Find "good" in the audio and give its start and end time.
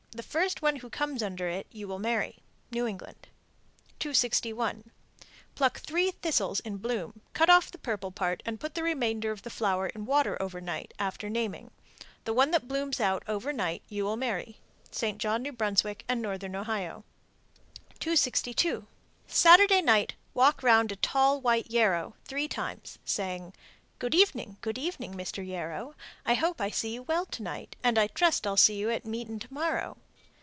23.97-24.15, 24.61-24.79